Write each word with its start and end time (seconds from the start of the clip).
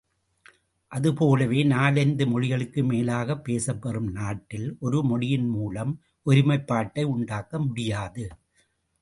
அதுபோலவே 0.91 1.63
நாலைந்து 1.63 2.25
மொழிகளுக்கு 2.25 2.81
மேலாகப் 2.83 3.43
பேசப்பெறும் 3.43 4.09
நாட்டில் 4.11 4.77
ஒரு 4.79 5.03
மொழியின் 5.03 5.47
மூலம் 5.47 5.93
ஒருமைப்பாட்டை 6.25 7.03
உண்டாக்க 7.03 7.59
முடியாது. 7.59 8.25